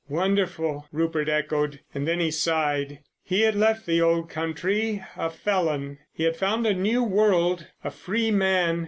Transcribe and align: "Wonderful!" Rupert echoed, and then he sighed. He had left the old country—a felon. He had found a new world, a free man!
"Wonderful!" 0.09 0.87
Rupert 0.91 1.29
echoed, 1.29 1.79
and 1.93 2.07
then 2.07 2.19
he 2.19 2.31
sighed. 2.31 3.01
He 3.23 3.41
had 3.41 3.53
left 3.53 3.85
the 3.85 4.01
old 4.01 4.31
country—a 4.31 5.29
felon. 5.29 5.99
He 6.11 6.23
had 6.23 6.35
found 6.35 6.65
a 6.65 6.73
new 6.73 7.03
world, 7.03 7.67
a 7.83 7.91
free 7.91 8.31
man! 8.31 8.79